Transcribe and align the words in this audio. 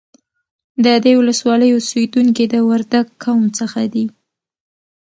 د 0.83 0.87
دې 1.03 1.13
ولسوالۍ 1.19 1.69
اوسیدونکي 1.73 2.45
د 2.53 2.55
وردگ 2.69 3.05
قوم 3.23 3.43
څخه 3.57 3.81
دي 3.93 4.05